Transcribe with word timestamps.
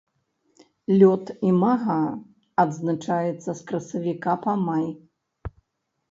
Лёт 1.01 1.25
імага 1.49 1.97
адзначаецца 2.63 3.55
з 3.59 3.67
красавіка 3.69 4.33
па 4.47 4.53
май. 4.65 4.87